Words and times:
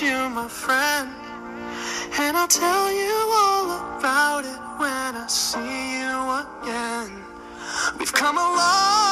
you, 0.00 0.28
my 0.30 0.48
friend. 0.48 1.10
And 2.18 2.36
I'll 2.36 2.48
tell 2.48 2.92
you 2.92 3.14
all 3.42 3.98
about 3.98 4.44
it 4.44 4.60
when 4.80 5.16
I 5.16 5.26
see 5.28 5.98
you 5.98 6.14
again. 6.42 7.24
We've 7.98 8.12
come 8.12 8.38
a 8.38 8.40
long 8.40 9.03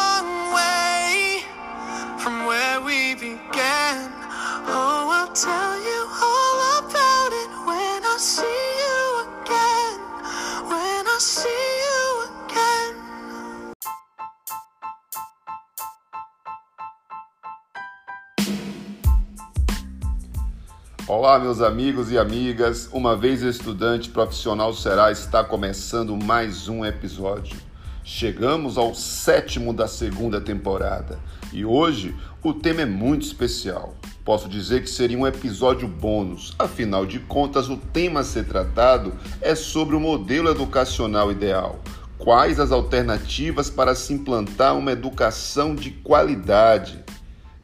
Olá, 21.14 21.38
meus 21.38 21.60
amigos 21.60 22.10
e 22.10 22.16
amigas. 22.16 22.88
Uma 22.90 23.14
vez 23.14 23.42
estudante 23.42 24.08
profissional 24.08 24.72
será 24.72 25.12
está 25.12 25.44
começando 25.44 26.16
mais 26.16 26.70
um 26.70 26.86
episódio. 26.86 27.54
Chegamos 28.02 28.78
ao 28.78 28.94
sétimo 28.94 29.74
da 29.74 29.86
segunda 29.86 30.40
temporada 30.40 31.18
e 31.52 31.66
hoje 31.66 32.16
o 32.42 32.54
tema 32.54 32.80
é 32.80 32.86
muito 32.86 33.26
especial. 33.26 33.94
Posso 34.24 34.48
dizer 34.48 34.80
que 34.80 34.88
seria 34.88 35.18
um 35.18 35.26
episódio 35.26 35.86
bônus, 35.86 36.54
afinal 36.58 37.04
de 37.04 37.18
contas, 37.18 37.68
o 37.68 37.76
tema 37.76 38.20
a 38.20 38.24
ser 38.24 38.46
tratado 38.46 39.12
é 39.42 39.54
sobre 39.54 39.94
o 39.94 40.00
modelo 40.00 40.48
educacional 40.48 41.30
ideal. 41.30 41.78
Quais 42.16 42.58
as 42.58 42.72
alternativas 42.72 43.68
para 43.68 43.94
se 43.94 44.14
implantar 44.14 44.78
uma 44.78 44.92
educação 44.92 45.74
de 45.74 45.90
qualidade? 45.90 47.04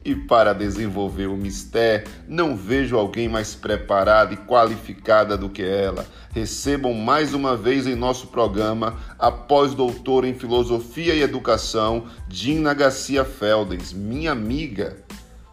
E 0.03 0.15
para 0.15 0.53
desenvolver 0.53 1.27
o 1.27 1.35
mistério, 1.35 2.09
não 2.25 2.55
vejo 2.55 2.97
alguém 2.97 3.27
mais 3.27 3.53
preparada 3.53 4.33
e 4.33 4.37
qualificada 4.37 5.37
do 5.37 5.49
que 5.49 5.61
ela. 5.61 6.05
Recebam 6.33 6.93
mais 6.93 7.33
uma 7.33 7.57
vez 7.57 7.85
em 7.85 7.95
nosso 7.95 8.27
programa 8.27 8.97
a 9.19 9.29
pós-doutora 9.29 10.27
em 10.27 10.33
Filosofia 10.33 11.13
e 11.13 11.21
Educação, 11.21 12.05
Dina 12.29 12.73
Garcia 12.73 13.25
Feldens, 13.25 13.91
minha 13.91 14.31
amiga. 14.31 15.03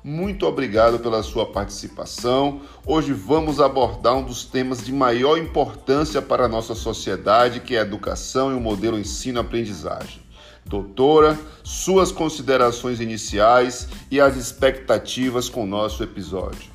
Muito 0.04 0.46
obrigado 0.46 1.00
pela 1.00 1.24
sua 1.24 1.46
participação. 1.46 2.60
Hoje 2.86 3.12
vamos 3.12 3.60
abordar 3.60 4.14
um 4.14 4.22
dos 4.22 4.44
temas 4.44 4.84
de 4.84 4.92
maior 4.92 5.36
importância 5.36 6.22
para 6.22 6.44
a 6.44 6.48
nossa 6.48 6.76
sociedade, 6.76 7.58
que 7.58 7.74
é 7.74 7.80
a 7.80 7.82
educação 7.82 8.52
e 8.52 8.54
o 8.54 8.60
modelo 8.60 8.96
ensino-aprendizagem. 8.96 10.25
Doutora, 10.68 11.38
suas 11.62 12.10
considerações 12.10 13.00
iniciais 13.00 13.88
e 14.10 14.20
as 14.20 14.36
expectativas 14.36 15.48
com 15.48 15.62
o 15.62 15.66
nosso 15.66 16.02
episódio. 16.02 16.72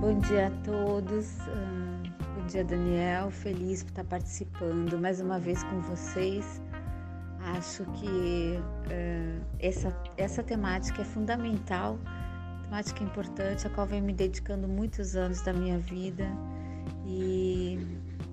Bom 0.00 0.20
dia 0.20 0.46
a 0.46 0.50
todos. 0.64 1.40
Ah, 1.40 1.82
Bom 2.36 2.46
dia, 2.46 2.64
Daniel. 2.64 3.32
Feliz 3.32 3.82
por 3.82 3.90
estar 3.90 4.04
participando 4.04 4.96
mais 4.96 5.20
uma 5.20 5.40
vez 5.40 5.64
com 5.64 5.80
vocês. 5.80 6.62
Acho 7.56 7.84
que 7.94 8.60
ah, 8.92 9.40
essa, 9.58 9.96
essa 10.16 10.40
temática 10.40 11.02
é 11.02 11.04
fundamental, 11.04 11.98
temática 12.72 13.04
importante, 13.04 13.66
a 13.66 13.70
qual 13.70 13.86
venho 13.86 14.02
me 14.02 14.14
dedicando 14.14 14.66
muitos 14.66 15.14
anos 15.14 15.42
da 15.42 15.52
minha 15.52 15.78
vida 15.78 16.26
e 17.04 17.78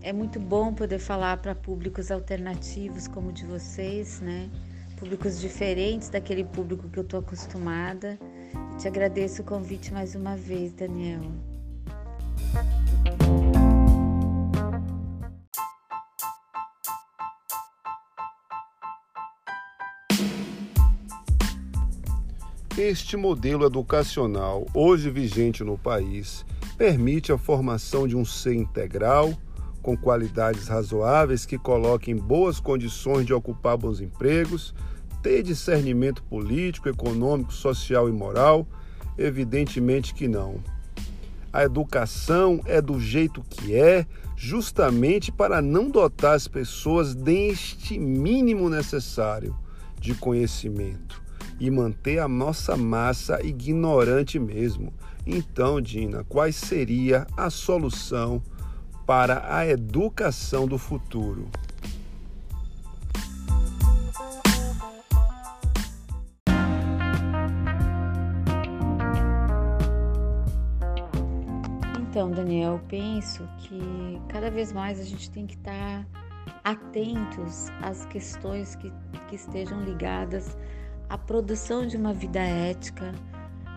é 0.02 0.14
muito 0.14 0.40
bom 0.40 0.74
poder 0.74 0.98
falar 0.98 1.36
para 1.42 1.54
públicos 1.54 2.10
alternativos 2.10 3.06
como 3.06 3.32
o 3.32 3.34
de 3.34 3.46
vocês, 3.46 4.22
né? 4.22 4.50
Públicos 4.96 5.42
diferentes 5.42 6.08
daquele 6.08 6.46
público 6.46 6.88
que 6.88 7.00
eu 7.00 7.04
estou 7.04 7.20
acostumada. 7.20 8.18
Te 8.80 8.88
agradeço 8.88 9.42
o 9.42 9.46
convite 9.46 9.92
mais 9.92 10.16
uma 10.16 10.38
vez, 10.38 10.72
Daniel. 10.72 11.49
Este 22.82 23.18
modelo 23.18 23.66
educacional, 23.66 24.66
hoje 24.74 25.10
vigente 25.10 25.66
no 25.66 25.78
país, 25.78 26.46
permite 26.78 27.30
a 27.30 27.38
formação 27.38 28.08
de 28.08 28.16
um 28.16 28.24
ser 28.24 28.54
integral, 28.54 29.34
com 29.82 29.98
qualidades 29.98 30.70
razoáveis 30.70 31.46
que 31.46 31.58
coloque 31.58 32.10
em 32.10 32.16
boas 32.16 32.58
condições 32.58 33.26
de 33.26 33.34
ocupar 33.34 33.76
bons 33.76 34.00
empregos, 34.00 34.74
ter 35.22 35.44
discernimento 35.44 36.24
político, 36.24 36.88
econômico, 36.88 37.52
social 37.52 38.08
e 38.08 38.14
moral? 38.14 38.66
Evidentemente 39.18 40.14
que 40.14 40.30
não. 40.30 40.64
A 41.52 41.66
educação 41.66 42.62
é 42.64 42.82
do 42.82 42.98
jeito 42.98 43.44
que 43.50 43.76
é, 43.76 44.08
justamente 44.38 45.34
para 45.34 45.62
não 45.62 45.90
dotar 45.90 46.34
as 46.34 46.48
pessoas 46.48 47.14
deste 47.14 48.00
mínimo 48.00 48.70
necessário 48.70 49.54
de 50.00 50.16
conhecimento 50.16 51.28
e 51.60 51.70
manter 51.70 52.20
a 52.20 52.28
nossa 52.28 52.78
massa 52.78 53.44
ignorante 53.46 54.40
mesmo. 54.40 54.94
Então, 55.26 55.82
Dina, 55.82 56.24
qual 56.24 56.52
seria 56.52 57.28
a 57.36 57.50
solução 57.50 58.42
para 59.06 59.54
a 59.54 59.68
educação 59.68 60.68
do 60.68 60.78
futuro? 60.78 61.48
Então, 72.10 72.32
Daniel, 72.32 72.74
eu 72.74 72.80
penso 72.88 73.48
que 73.60 74.22
cada 74.30 74.50
vez 74.50 74.74
mais 74.74 75.00
a 75.00 75.04
gente 75.04 75.30
tem 75.32 75.46
que 75.46 75.56
estar 75.56 76.06
atentos 76.64 77.70
às 77.82 78.06
questões 78.06 78.76
que, 78.76 78.92
que 79.28 79.36
estejam 79.36 79.82
ligadas 79.84 80.58
à 81.10 81.18
produção 81.18 81.88
de 81.88 81.98
uma 81.98 82.14
vida 82.14 82.40
ética, 82.40 83.14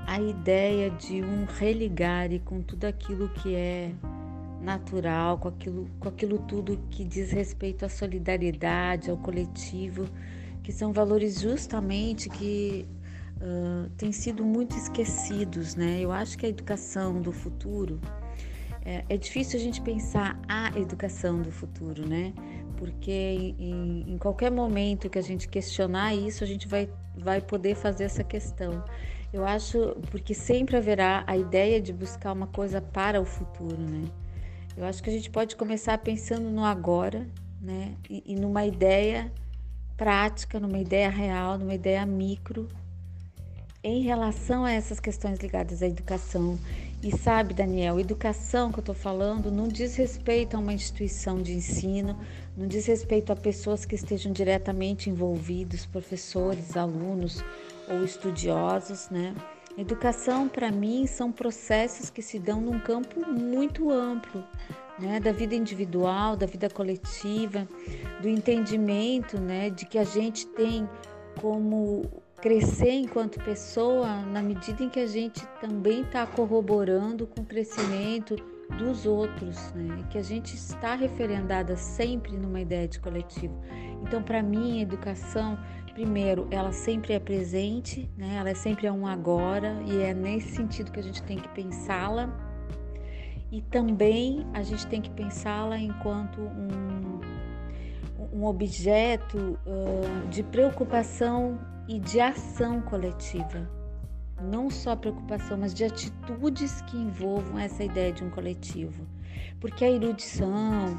à 0.06 0.20
ideia 0.20 0.91
de 0.91 1.22
um 1.22 1.47
religare 1.47 2.38
com 2.41 2.60
tudo 2.60 2.84
aquilo 2.84 3.28
que 3.31 3.54
é 3.54 3.93
natural, 4.60 5.38
com 5.38 5.48
aquilo, 5.48 5.88
com 5.98 6.09
aquilo 6.09 6.38
tudo 6.41 6.78
que 6.91 7.04
diz 7.04 7.32
respeito 7.32 7.84
à 7.84 7.88
solidariedade, 7.88 9.10
ao 9.10 9.16
coletivo, 9.16 10.06
que 10.62 10.72
são 10.72 10.93
valores 10.93 11.41
justamente 11.41 12.28
que 12.28 12.87
uh, 13.38 13.88
têm 13.97 14.12
sido 14.12 14.44
muito 14.44 14.76
esquecidos, 14.76 15.75
né? 15.75 16.00
Eu 16.00 16.12
acho 16.12 16.38
que 16.38 16.47
a 16.47 16.49
educação 16.49 17.20
do 17.20 17.32
futuro 17.32 18.00
é, 18.84 19.04
é 19.09 19.16
difícil 19.16 19.59
a 19.59 19.62
gente 19.62 19.81
pensar 19.81 20.38
a 20.49 20.78
educação 20.78 21.41
do 21.41 21.50
futuro, 21.50 22.06
né? 22.06 22.32
Porque 22.82 23.54
em, 23.60 24.04
em 24.09 24.19
qualquer 24.19 24.50
momento 24.50 25.09
que 25.09 25.16
a 25.16 25.22
gente 25.22 25.47
questionar 25.47 26.16
isso, 26.16 26.43
a 26.43 26.47
gente 26.48 26.66
vai, 26.66 26.91
vai 27.16 27.41
poder 27.41 27.76
fazer 27.76 28.03
essa 28.03 28.25
questão. 28.25 28.82
Eu 29.32 29.47
acho, 29.47 29.94
porque 30.10 30.34
sempre 30.34 30.76
haverá 30.76 31.22
a 31.28 31.37
ideia 31.37 31.81
de 31.81 31.93
buscar 31.93 32.32
uma 32.32 32.48
coisa 32.48 32.81
para 32.81 33.20
o 33.20 33.25
futuro, 33.25 33.81
né? 33.81 34.10
Eu 34.76 34.84
acho 34.84 35.00
que 35.00 35.09
a 35.09 35.12
gente 35.12 35.31
pode 35.31 35.54
começar 35.54 35.97
pensando 35.98 36.50
no 36.50 36.65
agora, 36.65 37.25
né? 37.60 37.94
E, 38.10 38.25
e 38.26 38.34
numa 38.34 38.66
ideia 38.66 39.31
prática, 39.97 40.59
numa 40.59 40.81
ideia 40.81 41.08
real, 41.08 41.56
numa 41.58 41.75
ideia 41.75 42.05
micro, 42.05 42.69
em 43.85 44.02
relação 44.02 44.64
a 44.64 44.73
essas 44.73 44.99
questões 44.99 45.38
ligadas 45.38 45.85
à 45.85 45.87
educação. 45.87 46.58
E 47.02 47.11
sabe, 47.17 47.52
Daniel, 47.52 47.99
educação 47.99 48.70
que 48.70 48.78
eu 48.78 48.82
estou 48.82 48.94
falando 48.94 49.50
não 49.50 49.67
diz 49.67 49.96
respeito 49.96 50.56
a 50.56 50.61
uma 50.61 50.73
instituição 50.73 51.43
de 51.43 51.52
ensino, 51.52 52.17
não 52.56 52.66
diz 52.66 52.87
respeito 52.87 53.32
a 53.32 53.37
pessoas 53.37 53.84
que 53.84 53.94
estejam 53.94 54.32
diretamente 54.32 55.08
envolvidos, 55.08 55.87
professores, 55.87 56.76
alunos 56.76 57.43
ou 57.88 58.04
estudiosos, 58.04 59.08
né? 59.10 59.34
Educação, 59.76 60.49
para 60.49 60.70
mim, 60.70 61.06
são 61.06 61.32
processos 61.32 62.10
que 62.10 62.20
se 62.20 62.38
dão 62.38 62.60
num 62.60 62.78
campo 62.78 63.26
muito 63.26 63.90
amplo, 63.90 64.44
né? 64.99 65.19
Da 65.19 65.32
vida 65.32 65.54
individual, 65.54 66.37
da 66.37 66.44
vida 66.44 66.69
coletiva, 66.69 67.66
do 68.20 68.28
entendimento, 68.28 69.40
né? 69.40 69.70
De 69.70 69.87
que 69.87 69.96
a 69.96 70.04
gente 70.04 70.46
tem 70.46 70.87
como 71.40 72.04
crescer 72.43 72.90
enquanto 72.90 73.43
pessoa 73.43 74.16
na 74.26 74.43
medida 74.43 74.82
em 74.82 74.90
que 74.90 75.00
a 75.00 75.06
gente 75.06 75.46
também 75.60 76.02
está 76.02 76.26
corroborando 76.26 77.26
com 77.26 77.40
o 77.40 77.46
crescimento 77.46 78.37
dos 78.79 79.07
outros, 79.07 79.73
né? 79.75 80.05
que 80.11 80.19
a 80.19 80.23
gente 80.23 80.55
está 80.55 80.95
referendada 80.95 81.77
sempre 81.77 82.37
numa 82.37 82.61
ideia 82.61 82.89
de 82.89 82.99
coletivo. 82.99 83.55
Então, 84.03 84.23
para 84.23 84.43
mim, 84.43 84.79
a 84.79 84.83
educação, 84.83 85.59
primeiro, 85.95 86.47
ela 86.51 86.73
sempre 86.73 87.13
é 87.13 87.19
presente, 87.19 88.11
né? 88.17 88.37
ela 88.37 88.51
é 88.51 88.55
sempre 88.55 88.87
é 88.87 88.93
um 88.93 89.07
agora, 89.07 89.83
e 89.87 90.03
é 90.03 90.13
nesse 90.15 90.57
sentido 90.57 90.91
que 90.91 91.01
a 91.01 91.03
gente 91.03 91.23
tem 91.23 91.39
que 91.39 91.49
pensá-la. 91.49 92.29
E 93.51 93.61
também 93.61 94.47
a 94.55 94.63
gente 94.63 94.87
tem 94.87 95.03
que 95.03 95.11
pensá-la 95.11 95.79
enquanto 95.79 96.41
um, 96.41 97.21
um 98.33 98.45
objeto 98.47 99.59
uh, 99.67 100.29
de 100.29 100.43
preocupação 100.43 101.61
e 101.87 101.99
de 101.99 102.19
ação 102.19 102.81
coletiva. 102.81 103.81
Não 104.40 104.70
só 104.70 104.96
preocupação, 104.96 105.58
mas 105.58 105.73
de 105.73 105.84
atitudes 105.84 106.81
que 106.82 106.96
envolvam 106.96 107.58
essa 107.58 107.84
ideia 107.84 108.12
de 108.12 108.25
um 108.25 108.31
coletivo. 108.31 109.06
Porque 109.61 109.84
a 109.84 109.90
erudição, 109.90 110.99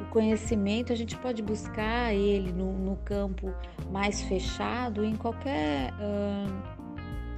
o 0.00 0.04
conhecimento, 0.10 0.92
a 0.92 0.96
gente 0.96 1.16
pode 1.16 1.42
buscar 1.42 2.14
ele 2.14 2.52
no, 2.52 2.72
no 2.72 2.96
campo 2.96 3.52
mais 3.90 4.22
fechado, 4.22 5.04
em 5.04 5.16
qualquer. 5.16 5.92
Uh, 5.94 6.84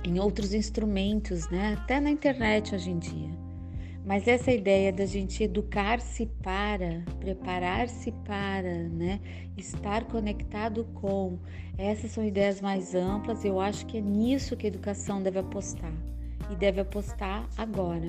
em 0.05 0.21
outros 0.21 0.55
instrumentos, 0.55 1.49
né? 1.51 1.77
Até 1.81 1.99
na 1.99 2.11
internet 2.11 2.75
hoje 2.75 2.91
em 2.91 2.99
dia. 2.99 3.46
Mas 4.07 4.29
essa 4.29 4.53
ideia 4.53 4.93
da 4.93 5.05
gente 5.05 5.43
educar-se 5.43 6.27
para, 6.41 7.03
preparar-se 7.19 8.13
para, 8.25 8.85
né, 8.85 9.21
estar 9.57 10.05
conectado 10.05 10.85
com, 10.95 11.37
essas 11.77 12.13
são 12.13 12.25
ideias 12.25 12.61
mais 12.61 12.95
amplas. 12.95 13.45
Eu 13.45 13.59
acho 13.59 13.85
que 13.85 13.99
é 13.99 14.01
nisso 14.01 14.57
que 14.57 14.65
a 14.65 14.69
educação 14.69 15.21
deve 15.21 15.41
apostar 15.41 15.93
e 16.49 16.55
deve 16.55 16.81
apostar 16.83 17.49
agora. 17.59 18.07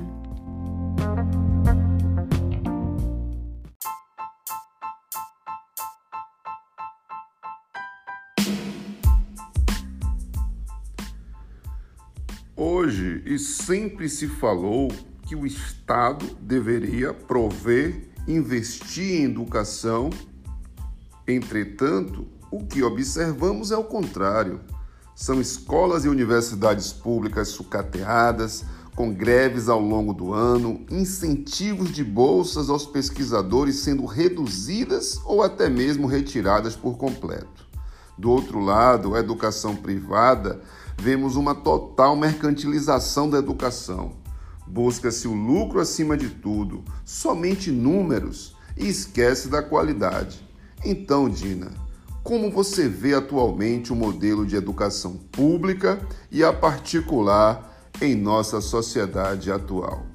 Hoje 12.56 13.24
e 13.26 13.40
sempre 13.40 14.08
se 14.08 14.28
falou 14.28 14.90
que 15.28 15.36
o 15.36 15.46
Estado 15.46 16.26
deveria 16.40 17.14
prover, 17.14 18.10
investir 18.26 19.20
em 19.20 19.26
educação. 19.26 20.10
Entretanto, 21.28 22.26
o 22.50 22.66
que 22.66 22.82
observamos 22.82 23.72
é 23.72 23.78
o 23.78 23.84
contrário. 23.84 24.62
São 25.14 25.42
escolas 25.42 26.06
e 26.06 26.08
universidades 26.08 26.94
públicas 26.94 27.50
sucateadas, 27.50 28.64
com 28.96 29.14
greves 29.14 29.68
ao 29.68 29.82
longo 29.82 30.14
do 30.14 30.34
ano, 30.34 30.86
incentivos 30.90 31.92
de 31.92 32.06
bolsas 32.06 32.70
aos 32.70 32.86
pesquisadores 32.86 33.80
sendo 33.80 34.06
reduzidas 34.06 35.20
ou 35.26 35.44
até 35.44 35.70
mesmo 35.70 36.08
retiradas 36.08 36.76
por 36.76 36.98
completo. 36.98 37.68
Do 38.18 38.32
outro 38.32 38.62
lado, 38.62 39.14
a 39.14 39.20
educação 39.20 39.76
privada, 39.76 40.62
vemos 40.98 41.36
uma 41.36 41.54
total 41.54 42.16
mercantilização 42.16 43.30
da 43.30 43.38
educação 43.38 44.26
Busca-se 44.68 45.28
o 45.28 45.34
lucro 45.34 45.80
acima 45.80 46.18
de 46.18 46.30
tudo, 46.30 46.84
somente 47.06 47.72
números 47.72 48.56
e 48.76 48.88
esquece 48.88 49.48
da 49.48 49.64
qualidade. 49.64 50.46
Então, 50.84 51.30
Dina, 51.30 51.72
como 52.24 52.52
você 52.52 52.90
vê 52.90 53.14
atualmente 53.14 53.94
o 53.94 53.96
modelo 53.96 54.46
de 54.46 54.58
educação 54.58 55.16
pública 55.32 56.00
e 56.30 56.44
a 56.44 56.52
particular 56.52 57.90
em 58.02 58.16
nossa 58.16 58.60
sociedade 58.60 59.50
atual? 59.50 60.06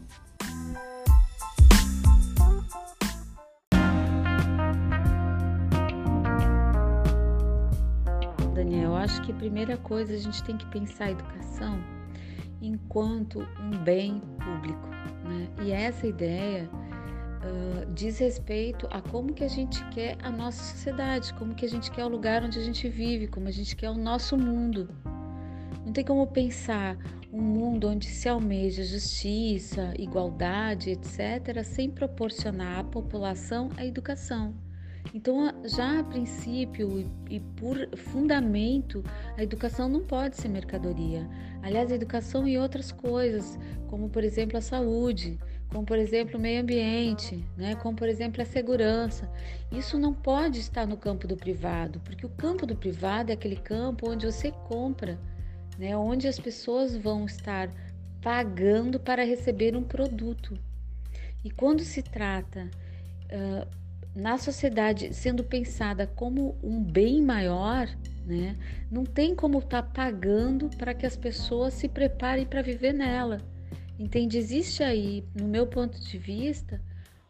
Daniel, 8.55 8.95
acho 8.95 9.23
que 9.23 9.33
a 9.33 9.35
primeira 9.35 9.77
coisa 9.79 10.15
a 10.15 10.19
gente 10.19 10.45
tem 10.45 10.57
que 10.57 10.67
pensar 10.67 11.07
a 11.07 11.11
educação 11.13 12.02
enquanto 12.62 13.47
um 13.61 13.76
bem 13.82 14.20
público. 14.38 14.88
Né? 15.25 15.49
E 15.62 15.73
essa 15.73 16.06
ideia 16.06 16.70
uh, 16.73 17.93
diz 17.93 18.19
respeito 18.19 18.87
a 18.91 19.00
como 19.00 19.35
que 19.35 19.44
a 19.44 19.49
gente 19.49 19.85
quer 19.91 20.17
a 20.23 20.31
nossa 20.31 20.62
sociedade, 20.62 21.35
como 21.35 21.55
que 21.55 21.67
a 21.67 21.69
gente 21.69 21.91
quer 21.91 22.05
o 22.05 22.09
lugar 22.09 22.43
onde 22.44 22.59
a 22.59 22.62
gente 22.62 22.88
vive, 22.88 23.26
como 23.26 23.49
a 23.49 23.50
gente 23.50 23.75
quer 23.75 23.91
o 23.91 23.99
nosso 23.99 24.38
mundo. 24.38 24.88
Não 25.85 25.93
tem 25.93 26.05
como 26.05 26.26
pensar 26.26 26.97
um 27.32 27.41
mundo 27.41 27.88
onde 27.88 28.06
se 28.06 28.29
almeja 28.29 28.85
justiça, 28.85 29.93
igualdade, 29.99 30.91
etc., 30.91 31.65
sem 31.65 31.91
proporcionar 31.91 32.79
à 32.79 32.85
população 32.85 33.69
a 33.76 33.85
educação. 33.85 34.55
Então, 35.15 35.53
já 35.65 36.01
a 36.01 36.05
princípio 36.05 37.11
e 37.29 37.41
por 37.41 37.77
fundamento, 37.97 39.05
a 39.37 39.43
educação 39.43 39.89
não 39.89 40.01
pode 40.05 40.37
ser 40.37 40.49
mercadoria. 40.49 41.29
Aliás, 41.63 41.93
a 41.93 41.95
educação 41.95 42.49
e 42.49 42.59
outras 42.59 42.91
coisas, 42.91 43.59
como 43.89 44.09
por 44.09 44.25
exemplo 44.25 44.57
a 44.57 44.61
saúde, 44.63 45.39
como 45.69 45.85
por 45.85 45.99
exemplo 45.99 46.39
o 46.39 46.41
meio 46.41 46.63
ambiente, 46.63 47.45
né? 47.57 47.75
como 47.77 47.97
por 47.97 48.09
exemplo 48.09 48.41
a 48.41 48.45
segurança. 48.45 49.31
Isso 49.71 49.99
não 49.99 50.15
pode 50.15 50.61
estar 50.61 50.87
no 50.87 50.97
campo 50.97 51.27
do 51.27 51.37
privado, 51.37 52.01
porque 52.01 52.25
o 52.25 52.31
campo 52.31 52.67
do 52.67 52.77
privado 52.77 53.31
é 53.31 53.35
aquele 53.35 53.57
campo 53.57 54.11
onde 54.11 54.27
você 54.27 54.51
compra, 54.51 55.19
né? 55.79 55.97
onde 55.97 56.29
as 56.29 56.39
pessoas 56.39 56.97
vão 56.97 57.27
estar 57.27 57.71
pagando 58.23 59.01
para 59.01 59.25
receber 59.25 59.77
um 59.77 59.83
produto. 59.83 60.59
E 61.45 61.51
quando 61.51 61.83
se 61.83 62.03
trata 62.03 62.71
uh, 63.25 63.81
na 64.14 64.37
sociedade 64.37 65.14
sendo 65.14 65.43
pensada 65.43 66.06
como 66.06 66.59
um 66.62 66.82
bem 66.82 67.23
maior, 67.23 67.88
né, 68.26 68.56
não 68.91 69.05
tem 69.05 69.35
como 69.35 69.59
estar 69.59 69.82
tá 69.82 69.88
pagando 69.88 70.69
para 70.76 70.94
que 70.94 71.06
as 71.06 71.17
pessoas 71.17 71.75
se 71.75 71.88
preparem 71.88 72.44
para 72.44 72.62
viver 72.62 72.93
nela. 72.93 73.38
Entende? 73.99 74.38
Existe 74.38 74.82
aí, 74.82 75.25
no 75.35 75.47
meu 75.47 75.67
ponto 75.67 76.00
de 76.00 76.19
vista, 76.19 76.81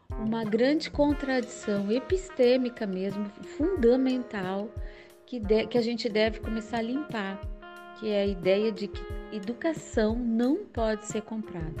uma 0.09 0.43
grande 0.43 0.89
contradição 0.89 1.91
epistêmica 1.91 2.85
mesmo, 2.85 3.25
fundamental, 3.57 4.69
que, 5.25 5.39
de, 5.39 5.67
que 5.67 5.77
a 5.77 5.81
gente 5.81 6.07
deve 6.09 6.39
começar 6.39 6.77
a 6.77 6.81
limpar, 6.81 7.39
que 7.99 8.09
é 8.09 8.21
a 8.21 8.25
ideia 8.25 8.71
de 8.71 8.87
que 8.87 9.01
educação 9.31 10.15
não 10.15 10.65
pode 10.65 11.05
ser 11.05 11.21
comprada. 11.21 11.73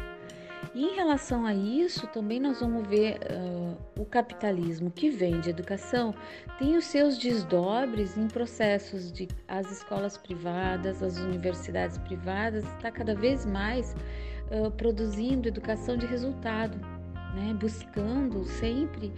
Em 0.75 0.95
relação 0.95 1.45
a 1.45 1.53
isso, 1.53 2.07
também 2.07 2.39
nós 2.39 2.59
vamos 2.59 2.87
ver 2.87 3.19
uh, 3.29 3.77
o 4.01 4.05
capitalismo 4.05 4.89
que 4.89 5.07
vende 5.07 5.51
educação 5.51 6.15
tem 6.57 6.75
os 6.75 6.85
seus 6.85 7.15
desdobres 7.15 8.17
em 8.17 8.27
processos 8.27 9.11
de 9.11 9.27
as 9.47 9.71
escolas 9.71 10.17
privadas, 10.17 11.03
as 11.03 11.19
universidades 11.19 11.99
privadas, 11.99 12.65
está 12.73 12.89
cada 12.89 13.13
vez 13.13 13.45
mais 13.45 13.95
uh, 14.49 14.71
produzindo 14.71 15.47
educação 15.47 15.95
de 15.95 16.07
resultado. 16.07 16.77
Né, 17.35 17.51
buscando 17.59 18.43
sempre 18.43 19.11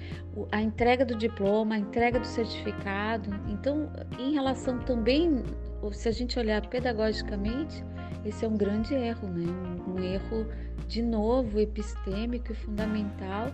a 0.49 0.61
entrega 0.61 1.03
do 1.03 1.17
diploma, 1.17 1.75
a 1.75 1.79
entrega 1.79 2.17
do 2.17 2.25
certificado. 2.25 3.29
Então, 3.49 3.91
em 4.17 4.31
relação 4.31 4.79
também, 4.79 5.43
se 5.91 6.07
a 6.07 6.13
gente 6.13 6.39
olhar 6.39 6.65
pedagogicamente, 6.69 7.83
esse 8.23 8.43
é 8.43 8.47
um 8.47 8.57
grande 8.57 8.93
erro, 8.93 9.27
né? 9.27 9.45
um, 9.45 9.93
um 9.93 10.03
erro 10.03 10.47
de 10.87 11.01
novo 11.01 11.59
epistêmico 11.59 12.51
e 12.51 12.55
fundamental, 12.55 13.47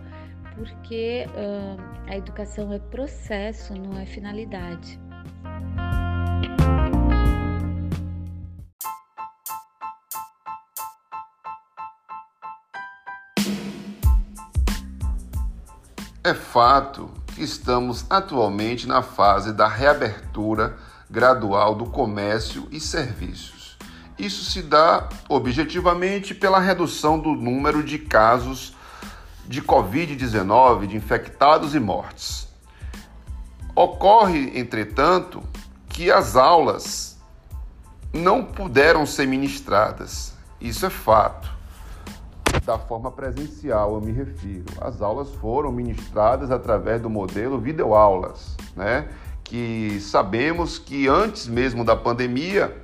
porque 0.54 1.26
uh, 1.28 2.10
a 2.10 2.16
educação 2.16 2.72
é 2.72 2.78
processo, 2.78 3.74
não 3.74 3.98
é 3.98 4.06
finalidade. 4.06 5.00
É 16.24 16.34
fato 16.34 17.10
que 17.34 17.42
estamos 17.42 18.06
atualmente 18.08 18.86
na 18.86 19.02
fase 19.02 19.52
da 19.52 19.66
reabertura 19.66 20.76
gradual 21.10 21.74
do 21.74 21.86
comércio 21.86 22.68
e 22.70 22.78
serviços. 22.78 23.61
Isso 24.22 24.44
se 24.44 24.62
dá 24.62 25.08
objetivamente 25.28 26.32
pela 26.32 26.60
redução 26.60 27.18
do 27.18 27.32
número 27.32 27.82
de 27.82 27.98
casos 27.98 28.72
de 29.48 29.60
Covid-19, 29.60 30.86
de 30.86 30.96
infectados 30.96 31.74
e 31.74 31.80
mortes. 31.80 32.46
Ocorre, 33.74 34.56
entretanto, 34.56 35.42
que 35.88 36.08
as 36.08 36.36
aulas 36.36 37.18
não 38.12 38.44
puderam 38.44 39.04
ser 39.04 39.26
ministradas. 39.26 40.34
Isso 40.60 40.86
é 40.86 40.90
fato. 40.90 41.50
Da 42.64 42.78
forma 42.78 43.10
presencial, 43.10 43.94
eu 43.96 44.00
me 44.00 44.12
refiro. 44.12 44.66
As 44.80 45.02
aulas 45.02 45.30
foram 45.40 45.72
ministradas 45.72 46.52
através 46.52 47.02
do 47.02 47.10
modelo 47.10 47.58
videoaulas, 47.58 48.56
né? 48.76 49.08
Que 49.42 49.98
sabemos 50.00 50.78
que 50.78 51.08
antes 51.08 51.48
mesmo 51.48 51.84
da 51.84 51.96
pandemia 51.96 52.81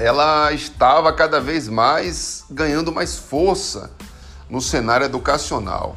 ela 0.00 0.50
estava 0.50 1.12
cada 1.12 1.38
vez 1.38 1.68
mais 1.68 2.46
ganhando 2.50 2.90
mais 2.90 3.18
força 3.18 3.90
no 4.48 4.58
cenário 4.58 5.04
educacional. 5.04 5.94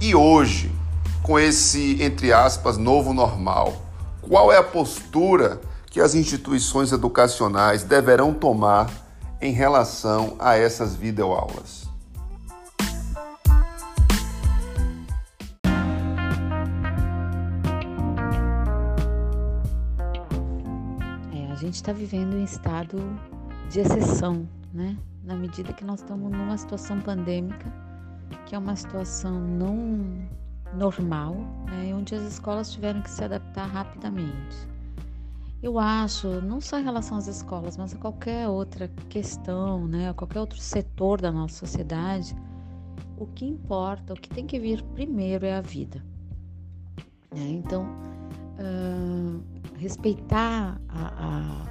E 0.00 0.16
hoje, 0.16 0.74
com 1.22 1.38
esse, 1.38 2.02
entre 2.02 2.32
aspas, 2.32 2.76
novo 2.76 3.14
normal, 3.14 3.76
qual 4.20 4.52
é 4.52 4.58
a 4.58 4.64
postura 4.64 5.60
que 5.86 6.00
as 6.00 6.16
instituições 6.16 6.90
educacionais 6.90 7.84
deverão 7.84 8.34
tomar 8.34 8.90
em 9.40 9.52
relação 9.52 10.34
a 10.40 10.56
essas 10.56 10.96
videoaulas? 10.96 11.83
Gente 21.74 21.82
está 21.82 21.92
vivendo 21.92 22.34
um 22.34 22.44
estado 22.44 22.98
de 23.68 23.80
exceção, 23.80 24.48
né? 24.72 24.96
Na 25.24 25.34
medida 25.34 25.72
que 25.72 25.84
nós 25.84 25.98
estamos 25.98 26.30
numa 26.30 26.56
situação 26.56 27.00
pandêmica, 27.00 27.66
que 28.46 28.54
é 28.54 28.58
uma 28.58 28.76
situação 28.76 29.40
não 29.40 30.24
normal, 30.74 31.34
né? 31.66 31.92
onde 31.92 32.14
as 32.14 32.22
escolas 32.22 32.70
tiveram 32.70 33.02
que 33.02 33.10
se 33.10 33.24
adaptar 33.24 33.66
rapidamente. 33.66 34.68
Eu 35.60 35.76
acho, 35.76 36.40
não 36.42 36.60
só 36.60 36.78
em 36.78 36.84
relação 36.84 37.18
às 37.18 37.26
escolas, 37.26 37.76
mas 37.76 37.92
a 37.92 37.98
qualquer 37.98 38.46
outra 38.46 38.86
questão, 39.08 39.88
né? 39.88 40.10
A 40.10 40.14
qualquer 40.14 40.38
outro 40.38 40.60
setor 40.60 41.20
da 41.20 41.32
nossa 41.32 41.56
sociedade, 41.56 42.36
o 43.18 43.26
que 43.26 43.44
importa, 43.44 44.12
o 44.12 44.16
que 44.16 44.28
tem 44.28 44.46
que 44.46 44.60
vir 44.60 44.80
primeiro 44.94 45.44
é 45.44 45.56
a 45.56 45.60
vida. 45.60 46.00
Né? 47.34 47.48
Então, 47.48 47.84
respeitar 49.76 50.80
a, 50.88 51.66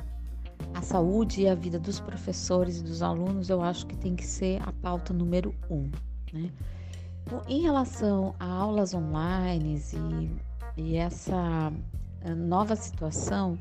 a, 0.73 0.79
a, 0.79 0.81
saúde 0.81 1.41
e 1.41 1.47
a 1.47 1.55
vida 1.55 1.79
dos 1.79 1.99
professores 1.99 2.79
e 2.79 2.83
dos 2.83 3.01
alunos, 3.01 3.49
eu 3.49 3.61
acho 3.61 3.85
que 3.87 3.95
tem 3.95 4.15
que 4.15 4.25
ser 4.25 4.61
a 4.67 4.71
pauta 4.71 5.13
número 5.13 5.55
um. 5.69 5.89
Né? 6.31 6.51
Em 7.47 7.61
relação 7.61 8.35
a 8.39 8.45
aulas 8.45 8.93
online 8.93 9.81
e, 10.75 10.81
e 10.81 10.95
essa 10.97 11.71
nova 12.35 12.75
situação, 12.75 13.57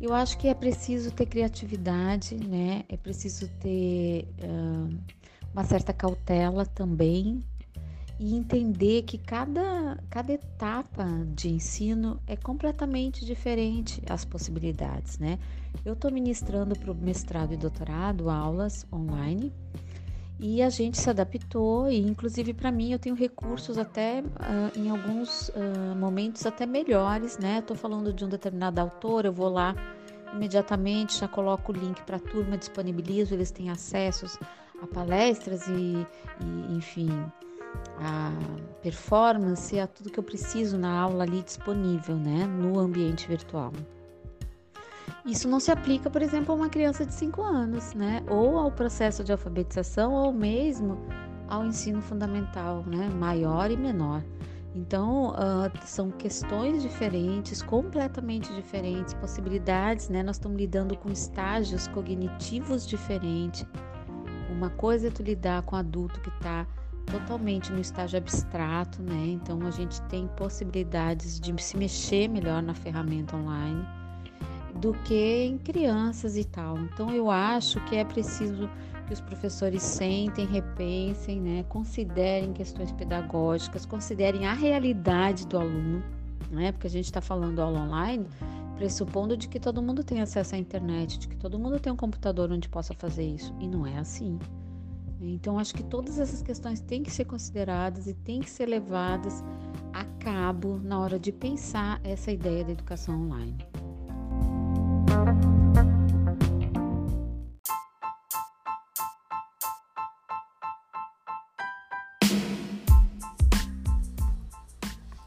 eu 0.00 0.12
acho 0.12 0.36
que 0.38 0.48
é 0.48 0.54
preciso 0.54 1.10
ter 1.10 1.26
criatividade, 1.26 2.36
né? 2.36 2.84
É 2.88 2.96
preciso 2.96 3.48
ter 3.60 4.28
uh, 4.42 4.98
uma 5.52 5.64
certa 5.64 5.92
cautela 5.92 6.66
também 6.66 7.42
e 8.18 8.36
entender 8.36 9.02
que 9.02 9.18
cada, 9.18 9.98
cada 10.08 10.32
etapa 10.32 11.04
de 11.34 11.48
ensino 11.48 12.20
é 12.26 12.36
completamente 12.36 13.24
diferente 13.24 14.00
as 14.08 14.24
possibilidades, 14.24 15.18
né? 15.18 15.38
Eu 15.84 15.94
estou 15.94 16.12
ministrando 16.12 16.78
para 16.78 16.92
o 16.92 16.94
mestrado 16.94 17.52
e 17.52 17.56
doutorado 17.56 18.30
aulas 18.30 18.86
online 18.92 19.52
e 20.38 20.62
a 20.62 20.70
gente 20.70 20.98
se 20.98 21.10
adaptou 21.10 21.90
e 21.90 21.98
inclusive 21.98 22.54
para 22.54 22.70
mim 22.70 22.92
eu 22.92 22.98
tenho 22.98 23.16
recursos 23.16 23.78
até 23.78 24.22
uh, 24.22 24.78
em 24.78 24.90
alguns 24.90 25.48
uh, 25.48 25.96
momentos 25.96 26.46
até 26.46 26.66
melhores, 26.66 27.36
né? 27.38 27.58
Estou 27.58 27.76
falando 27.76 28.12
de 28.12 28.24
um 28.24 28.28
determinado 28.28 28.80
autor, 28.80 29.24
eu 29.24 29.32
vou 29.32 29.48
lá 29.48 29.74
imediatamente, 30.32 31.18
já 31.18 31.28
coloco 31.28 31.72
o 31.72 31.74
link 31.74 32.00
para 32.02 32.16
a 32.16 32.20
turma, 32.20 32.56
disponibilizo, 32.56 33.34
eles 33.34 33.50
têm 33.50 33.70
acessos 33.70 34.38
a 34.80 34.86
palestras 34.86 35.66
e, 35.68 36.06
e 36.40 36.76
enfim 36.76 37.08
a 37.98 38.32
performance, 38.82 39.78
a 39.78 39.86
tudo 39.86 40.10
que 40.10 40.18
eu 40.18 40.24
preciso 40.24 40.76
na 40.76 40.90
aula 41.00 41.24
ali 41.24 41.42
disponível, 41.42 42.16
né, 42.16 42.46
no 42.46 42.78
ambiente 42.78 43.26
virtual. 43.26 43.72
Isso 45.24 45.48
não 45.48 45.58
se 45.58 45.70
aplica, 45.70 46.10
por 46.10 46.20
exemplo, 46.20 46.52
a 46.52 46.56
uma 46.56 46.68
criança 46.68 47.06
de 47.06 47.14
5 47.14 47.42
anos, 47.42 47.94
né, 47.94 48.22
ou 48.28 48.58
ao 48.58 48.70
processo 48.70 49.24
de 49.24 49.32
alfabetização, 49.32 50.12
ou 50.12 50.32
mesmo 50.32 50.98
ao 51.48 51.64
ensino 51.64 52.02
fundamental, 52.02 52.84
né, 52.86 53.08
maior 53.08 53.70
e 53.70 53.76
menor. 53.76 54.22
Então, 54.74 55.30
uh, 55.30 55.86
são 55.86 56.10
questões 56.10 56.82
diferentes, 56.82 57.62
completamente 57.62 58.52
diferentes, 58.52 59.14
possibilidades, 59.14 60.08
né? 60.08 60.20
Nós 60.20 60.34
estamos 60.34 60.58
lidando 60.58 60.96
com 60.96 61.10
estágios 61.12 61.86
cognitivos 61.86 62.84
diferentes. 62.84 63.64
Uma 64.50 64.70
coisa 64.70 65.06
é 65.06 65.10
tu 65.10 65.22
lidar 65.22 65.62
com 65.62 65.76
adulto 65.76 66.20
que 66.20 66.28
está 66.28 66.66
totalmente 67.06 67.72
no 67.72 67.80
estágio 67.80 68.18
abstrato, 68.18 69.02
né? 69.02 69.26
Então 69.28 69.66
a 69.66 69.70
gente 69.70 70.00
tem 70.02 70.26
possibilidades 70.36 71.38
de 71.38 71.54
se 71.62 71.76
mexer 71.76 72.28
melhor 72.28 72.62
na 72.62 72.74
ferramenta 72.74 73.36
online 73.36 73.86
do 74.74 74.92
que 75.04 75.44
em 75.44 75.58
crianças 75.58 76.36
e 76.36 76.44
tal. 76.44 76.78
Então 76.78 77.10
eu 77.10 77.30
acho 77.30 77.80
que 77.86 77.96
é 77.96 78.04
preciso 78.04 78.68
que 79.06 79.12
os 79.12 79.20
professores 79.20 79.82
sentem, 79.82 80.46
repensem, 80.46 81.40
né? 81.40 81.64
Considerem 81.68 82.52
questões 82.52 82.90
pedagógicas, 82.92 83.84
considerem 83.84 84.46
a 84.46 84.54
realidade 84.54 85.46
do 85.46 85.58
aluno, 85.58 86.02
né? 86.50 86.72
Porque 86.72 86.86
a 86.86 86.90
gente 86.90 87.06
está 87.06 87.20
falando 87.20 87.60
aula 87.60 87.80
online, 87.80 88.26
pressupondo 88.76 89.36
de 89.36 89.48
que 89.48 89.60
todo 89.60 89.82
mundo 89.82 90.02
tem 90.02 90.20
acesso 90.20 90.54
à 90.54 90.58
internet, 90.58 91.18
de 91.18 91.28
que 91.28 91.36
todo 91.36 91.58
mundo 91.58 91.78
tem 91.78 91.92
um 91.92 91.96
computador 91.96 92.50
onde 92.50 92.68
possa 92.68 92.94
fazer 92.94 93.24
isso. 93.24 93.54
E 93.60 93.68
não 93.68 93.86
é 93.86 93.98
assim. 93.98 94.38
Então, 95.32 95.58
acho 95.58 95.74
que 95.74 95.82
todas 95.82 96.18
essas 96.18 96.42
questões 96.42 96.80
têm 96.80 97.02
que 97.02 97.10
ser 97.10 97.24
consideradas 97.24 98.06
e 98.06 98.14
têm 98.14 98.40
que 98.40 98.50
ser 98.50 98.66
levadas 98.66 99.42
a 99.92 100.04
cabo 100.22 100.78
na 100.82 101.00
hora 101.00 101.18
de 101.18 101.32
pensar 101.32 102.00
essa 102.04 102.30
ideia 102.30 102.64
da 102.64 102.72
educação 102.72 103.22
online. 103.22 103.56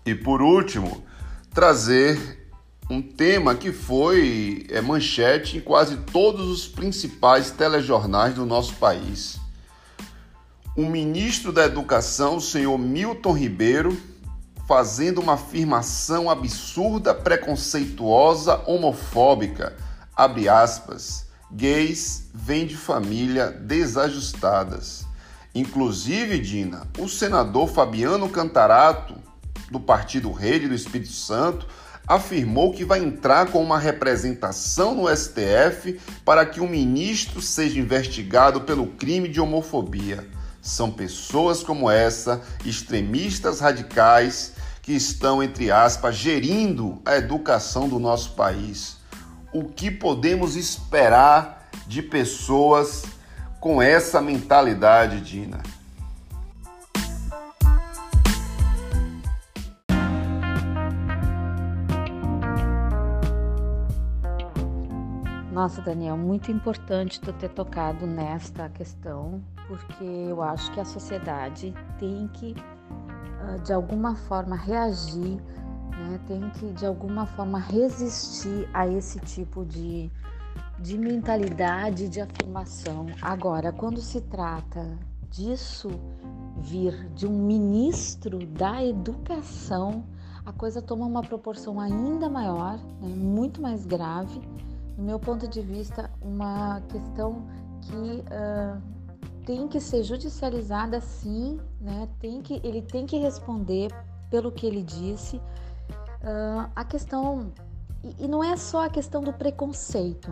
E 0.05 0.15
por 0.15 0.41
último, 0.41 1.03
trazer 1.53 2.47
um 2.89 3.01
tema 3.01 3.55
que 3.55 3.73
foi 3.73 4.65
é, 4.69 4.79
manchete 4.79 5.57
em 5.57 5.61
quase 5.61 5.97
todos 5.97 6.47
os 6.49 6.67
principais 6.67 7.51
telejornais 7.51 8.35
do 8.35 8.45
nosso 8.45 8.73
país 8.75 9.46
o 10.77 10.85
ministro 10.85 11.51
da 11.51 11.65
Educação, 11.65 12.37
o 12.37 12.41
senhor 12.41 12.77
Milton 12.77 13.33
Ribeiro, 13.33 13.99
fazendo 14.67 15.19
uma 15.19 15.33
afirmação 15.33 16.29
absurda, 16.29 17.15
preconceituosa, 17.15 18.61
homofóbica. 18.67 19.75
Abre 20.15 20.47
aspas. 20.47 21.25
Gays 21.51 22.29
vêm 22.31 22.67
de 22.67 22.77
família 22.77 23.49
desajustadas. 23.49 25.03
Inclusive, 25.55 26.37
Dina, 26.37 26.85
o 26.99 27.09
senador 27.09 27.69
Fabiano 27.69 28.29
Cantarato, 28.29 29.15
do 29.71 29.79
Partido 29.79 30.31
Rede 30.31 30.67
do 30.67 30.75
Espírito 30.75 31.11
Santo, 31.11 31.65
afirmou 32.05 32.71
que 32.71 32.85
vai 32.85 32.99
entrar 32.99 33.47
com 33.47 33.63
uma 33.63 33.79
representação 33.79 34.93
no 34.93 35.09
STF 35.09 35.99
para 36.23 36.45
que 36.45 36.59
o 36.59 36.69
ministro 36.69 37.41
seja 37.41 37.79
investigado 37.79 38.61
pelo 38.61 38.85
crime 38.85 39.27
de 39.27 39.41
homofobia. 39.41 40.36
São 40.67 40.91
pessoas 40.91 41.63
como 41.63 41.89
essa, 41.89 42.41
extremistas 42.65 43.61
radicais, 43.61 44.51
que 44.81 44.91
estão, 44.91 45.41
entre 45.41 45.71
aspas, 45.71 46.13
gerindo 46.17 47.01
a 47.05 47.15
educação 47.15 47.87
do 47.87 47.97
nosso 47.97 48.31
país. 48.33 48.97
O 49.53 49.63
que 49.63 49.89
podemos 49.89 50.57
esperar 50.57 51.69
de 51.87 52.01
pessoas 52.01 53.05
com 53.61 53.81
essa 53.81 54.21
mentalidade, 54.21 55.21
Dina? 55.21 55.63
Nossa, 65.53 65.81
Daniel, 65.81 66.17
muito 66.17 66.51
importante 66.51 67.21
tu 67.21 67.31
ter 67.31 67.49
tocado 67.49 68.05
nesta 68.05 68.67
questão, 68.67 69.41
porque 69.67 70.03
eu 70.03 70.41
acho 70.41 70.71
que 70.71 70.79
a 70.79 70.85
sociedade 70.85 71.73
tem 71.99 72.27
que, 72.29 72.55
ah, 73.41 73.57
de 73.57 73.73
alguma 73.73 74.15
forma, 74.15 74.55
reagir, 74.55 75.41
né? 75.97 76.19
tem 76.25 76.49
que, 76.51 76.71
de 76.71 76.85
alguma 76.85 77.25
forma, 77.25 77.59
resistir 77.59 78.67
a 78.73 78.87
esse 78.87 79.19
tipo 79.19 79.65
de, 79.65 80.09
de 80.79 80.97
mentalidade 80.97 82.07
de 82.07 82.21
afirmação. 82.21 83.07
Agora, 83.21 83.71
quando 83.71 83.99
se 83.99 84.21
trata 84.21 84.97
disso 85.29 85.89
vir 86.57 87.09
de 87.13 87.27
um 87.27 87.45
ministro 87.45 88.45
da 88.45 88.83
educação, 88.83 90.03
a 90.45 90.53
coisa 90.53 90.81
toma 90.81 91.05
uma 91.05 91.21
proporção 91.21 91.79
ainda 91.79 92.29
maior, 92.29 92.79
né? 93.01 93.09
muito 93.09 93.61
mais 93.61 93.85
grave. 93.85 94.41
No 94.97 95.03
meu 95.03 95.19
ponto 95.19 95.47
de 95.47 95.61
vista, 95.61 96.09
uma 96.21 96.81
questão 96.89 97.45
que 97.81 98.23
uh, 98.23 98.96
tem 99.47 99.65
que 99.65 99.79
ser 99.79 100.03
judicializada 100.03 100.99
sim, 100.99 101.57
né? 101.79 102.09
Tem 102.19 102.41
que, 102.41 102.59
ele 102.65 102.81
tem 102.81 103.05
que 103.05 103.17
responder 103.17 103.89
pelo 104.29 104.51
que 104.51 104.67
ele 104.67 104.83
disse. 104.83 105.37
Uh, 105.37 106.69
a 106.75 106.83
questão 106.83 107.53
e, 108.03 108.25
e 108.25 108.27
não 108.27 108.43
é 108.43 108.57
só 108.57 108.83
a 108.83 108.89
questão 108.89 109.21
do 109.21 109.31
preconceito, 109.31 110.29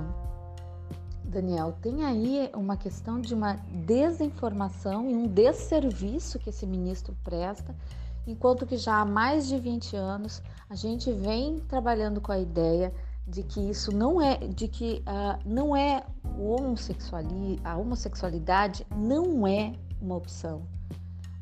Daniel, 1.24 1.78
tem 1.82 2.04
aí 2.04 2.50
uma 2.54 2.76
questão 2.76 3.22
de 3.22 3.34
uma 3.34 3.54
desinformação 3.86 5.10
e 5.10 5.16
um 5.16 5.28
desserviço 5.28 6.38
que 6.38 6.50
esse 6.50 6.66
ministro 6.66 7.16
presta, 7.24 7.74
enquanto 8.28 8.66
que 8.66 8.76
já 8.76 8.98
há 8.98 9.06
mais 9.06 9.48
de 9.48 9.58
20 9.58 9.96
anos 9.96 10.42
a 10.70 10.76
gente 10.76 11.10
vem 11.14 11.60
trabalhando 11.60 12.20
com 12.20 12.34
a 12.34 12.40
ideia 12.40 12.94
de 13.28 13.44
que 13.44 13.60
isso 13.60 13.96
não 13.96 14.22
é, 14.22 14.38
de 14.38 14.68
que 14.68 15.04
uh, 15.08 15.40
não 15.46 15.76
é 15.76 16.04
o 16.38 16.56
homossexuali, 16.56 17.60
a 17.64 17.76
homossexualidade 17.76 18.86
não 18.96 19.48
é 19.48 19.74
uma 20.02 20.16
opção. 20.16 20.62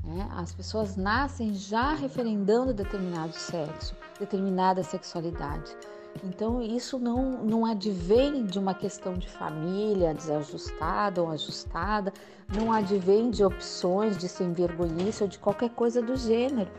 Né? 0.04 0.28
As 0.32 0.54
pessoas 0.54 0.96
nascem 0.96 1.54
já 1.54 1.94
referendando 1.94 2.74
determinado 2.74 3.34
sexo, 3.34 3.96
determinada 4.20 4.84
sexualidade. 4.84 5.76
Então, 6.24 6.62
isso 6.62 7.00
não, 7.00 7.44
não 7.44 7.66
advém 7.66 8.46
de 8.46 8.60
uma 8.60 8.74
questão 8.74 9.14
de 9.16 9.28
família 9.28 10.14
desajustada 10.14 11.22
ou 11.22 11.30
ajustada, 11.30 12.14
não 12.56 12.72
advém 12.72 13.32
de 13.32 13.44
opções 13.44 14.18
de 14.18 14.30
sem 14.30 14.54
vergonhice 14.54 15.24
ou 15.24 15.30
de 15.30 15.40
qualquer 15.40 15.72
coisa 15.72 16.02
do 16.02 16.16
gênero. 16.16 16.70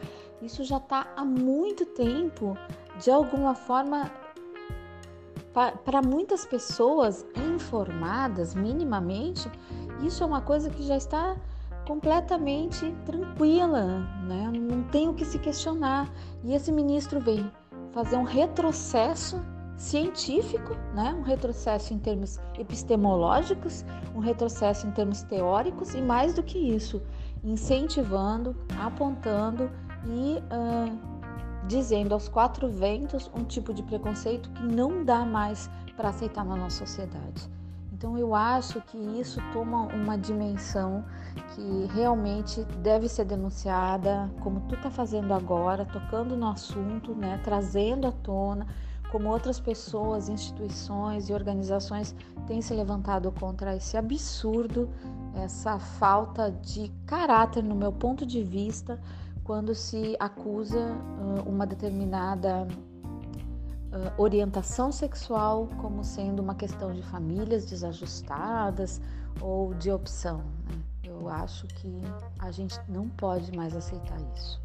Isso 0.40 0.62
já 0.62 0.76
está 0.76 1.12
há 1.16 1.24
muito 1.24 1.84
tempo, 1.86 2.56
de 3.02 3.10
alguma 3.10 3.54
forma, 3.54 4.10
para 5.54 6.02
muitas 6.02 6.44
pessoas 6.44 7.24
informadas 7.36 8.54
minimamente, 8.54 9.48
isso 10.02 10.24
é 10.24 10.26
uma 10.26 10.40
coisa 10.40 10.68
que 10.68 10.82
já 10.82 10.96
está 10.96 11.36
completamente 11.86 12.90
tranquila, 13.06 14.00
né? 14.26 14.50
não 14.52 14.82
tem 14.84 15.08
o 15.08 15.14
que 15.14 15.24
se 15.24 15.38
questionar. 15.38 16.10
E 16.42 16.54
esse 16.54 16.72
ministro 16.72 17.20
vem 17.20 17.50
fazer 17.92 18.16
um 18.16 18.24
retrocesso 18.24 19.40
científico, 19.76 20.74
né? 20.92 21.14
um 21.16 21.22
retrocesso 21.22 21.94
em 21.94 21.98
termos 21.98 22.40
epistemológicos, 22.58 23.84
um 24.14 24.18
retrocesso 24.18 24.86
em 24.86 24.90
termos 24.90 25.22
teóricos 25.22 25.94
e 25.94 26.02
mais 26.02 26.34
do 26.34 26.42
que 26.42 26.58
isso, 26.58 27.00
incentivando, 27.44 28.56
apontando 28.80 29.70
e 30.06 30.38
uh, 30.38 31.13
dizendo 31.66 32.12
aos 32.12 32.28
quatro 32.28 32.68
ventos 32.68 33.30
um 33.34 33.44
tipo 33.44 33.72
de 33.72 33.82
preconceito 33.82 34.50
que 34.50 34.62
não 34.62 35.04
dá 35.04 35.24
mais 35.24 35.70
para 35.96 36.10
aceitar 36.10 36.44
na 36.44 36.56
nossa 36.56 36.84
sociedade. 36.86 37.48
Então 37.92 38.18
eu 38.18 38.34
acho 38.34 38.80
que 38.82 38.98
isso 38.98 39.40
toma 39.52 39.86
uma 39.94 40.18
dimensão 40.18 41.04
que 41.54 41.86
realmente 41.94 42.62
deve 42.82 43.08
ser 43.08 43.24
denunciada, 43.24 44.30
como 44.40 44.60
tu 44.68 44.74
está 44.74 44.90
fazendo 44.90 45.32
agora, 45.32 45.86
tocando 45.86 46.36
no 46.36 46.48
assunto, 46.48 47.14
né, 47.14 47.40
trazendo 47.42 48.06
à 48.06 48.12
tona, 48.12 48.66
como 49.10 49.30
outras 49.30 49.60
pessoas, 49.60 50.28
instituições 50.28 51.28
e 51.28 51.32
organizações 51.32 52.14
têm 52.46 52.60
se 52.60 52.74
levantado 52.74 53.30
contra 53.30 53.76
esse 53.76 53.96
absurdo, 53.96 54.90
essa 55.36 55.78
falta 55.78 56.50
de 56.50 56.90
caráter, 57.06 57.62
no 57.62 57.74
meu 57.74 57.92
ponto 57.92 58.26
de 58.26 58.42
vista, 58.42 59.00
quando 59.44 59.74
se 59.74 60.16
acusa 60.18 60.96
uma 61.46 61.66
determinada 61.66 62.66
orientação 64.16 64.90
sexual 64.90 65.68
como 65.76 66.02
sendo 66.02 66.40
uma 66.40 66.54
questão 66.54 66.92
de 66.92 67.02
famílias 67.02 67.66
desajustadas 67.66 69.00
ou 69.40 69.74
de 69.74 69.90
opção. 69.92 70.38
Né? 70.38 70.82
Eu 71.04 71.28
acho 71.28 71.66
que 71.68 72.00
a 72.38 72.50
gente 72.50 72.80
não 72.88 73.08
pode 73.08 73.54
mais 73.56 73.76
aceitar 73.76 74.18
isso. 74.34 74.60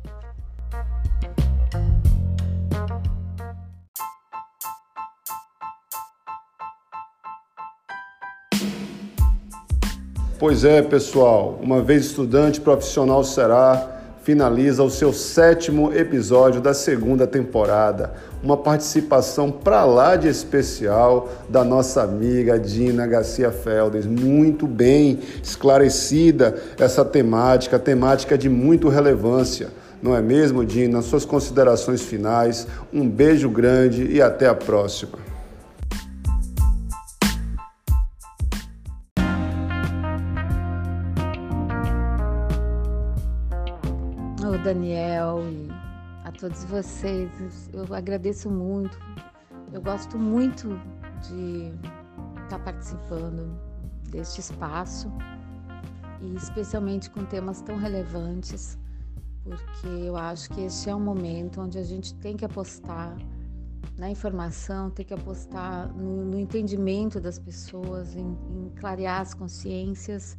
Pois 10.40 10.64
é, 10.64 10.82
pessoal, 10.82 11.60
uma 11.62 11.82
vez 11.82 12.06
estudante 12.06 12.62
profissional 12.62 13.26
será 13.26 13.99
finaliza 14.30 14.84
o 14.84 14.92
seu 14.92 15.12
sétimo 15.12 15.92
episódio 15.92 16.62
da 16.62 16.72
segunda 16.72 17.26
temporada. 17.26 18.14
Uma 18.44 18.56
participação 18.56 19.52
para 19.52 19.84
lá 19.86 20.16
de 20.16 20.28
especial 20.28 21.32
da 21.50 21.64
nossa 21.64 22.04
amiga 22.04 22.60
Dina 22.60 23.08
Garcia 23.08 23.50
Feldes. 23.50 24.06
Muito 24.06 24.68
bem 24.68 25.18
esclarecida 25.42 26.56
essa 26.78 27.04
temática, 27.04 27.80
temática 27.80 28.38
de 28.38 28.50
muito 28.50 28.88
relevância. 28.88 29.70
Não 30.00 30.16
é 30.16 30.22
mesmo, 30.22 30.64
Dina? 30.64 31.02
Suas 31.02 31.26
considerações 31.26 32.04
finais. 32.04 32.68
Um 32.94 33.10
beijo 33.10 33.50
grande 33.50 34.12
e 34.12 34.22
até 34.22 34.46
a 34.46 34.54
próxima. 34.54 35.29
Daniel 44.64 45.40
e 45.50 45.70
a 46.26 46.32
todos 46.32 46.66
vocês. 46.66 47.70
Eu 47.72 47.94
agradeço 47.94 48.50
muito. 48.50 49.00
Eu 49.72 49.82
gosto 49.82 50.18
muito 50.18 50.80
de 51.28 51.72
estar 52.44 52.60
participando 52.60 53.58
deste 54.10 54.42
espaço 54.42 55.12
e 56.22 56.36
especialmente 56.36 57.10
com 57.10 57.24
temas 57.24 57.62
tão 57.62 57.78
relevantes, 57.78 58.78
porque 59.44 59.88
eu 59.88 60.18
acho 60.18 60.50
que 60.50 60.62
este 60.62 60.90
é 60.90 60.96
um 60.96 61.00
momento 61.00 61.62
onde 61.62 61.78
a 61.78 61.84
gente 61.84 62.14
tem 62.16 62.36
que 62.36 62.44
apostar 62.44 63.16
na 63.98 64.10
informação, 64.10 64.90
tem 64.90 65.06
que 65.06 65.14
apostar 65.14 65.94
no, 65.94 66.26
no 66.26 66.40
entendimento 66.40 67.20
das 67.20 67.40
pessoas, 67.40 68.16
em, 68.16 68.38
em 68.50 68.70
clarear 68.80 69.22
as 69.22 69.34
consciências, 69.34 70.38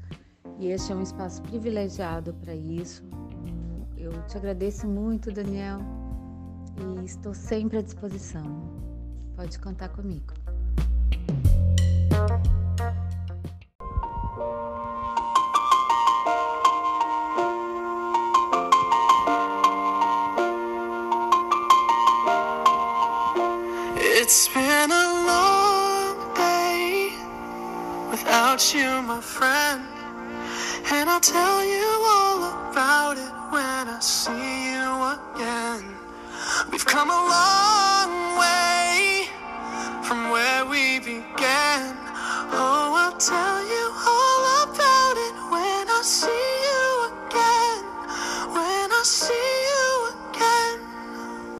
e 0.58 0.66
este 0.68 0.92
é 0.92 0.94
um 0.94 1.02
espaço 1.02 1.40
privilegiado 1.42 2.34
para 2.34 2.54
isso. 2.54 3.02
Te 4.30 4.36
agradeço 4.36 4.86
muito, 4.86 5.32
Daniel, 5.32 5.80
e 6.78 7.04
estou 7.04 7.34
sempre 7.34 7.78
à 7.78 7.82
disposição. 7.82 8.44
Pode 9.34 9.58
contar 9.58 9.88
comigo. 9.88 10.32
It's 23.96 24.46
been 24.54 24.92
a 24.92 25.24
long 25.26 26.34
day 26.36 27.12
without 28.12 28.72
you, 28.72 29.02
my 29.02 29.20
friend, 29.20 29.82
and 30.92 31.10
I'll 31.10 31.18
tell 31.18 31.64
you 31.64 31.99
see 34.02 34.72
you 34.72 35.16
again. 35.34 35.84
We've 36.72 36.86
come 36.86 37.10
a 37.10 37.12
long 37.12 37.79